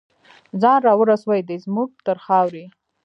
ځان 0.61 0.79
راورسوي 0.87 1.41
دی 1.47 1.57
زمونږ 1.65 1.89
تر 2.05 2.17
خاورې 2.25 2.65